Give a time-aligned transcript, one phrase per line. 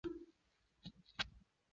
[0.03, 0.15] 比里
[1.17, 1.29] 阿图。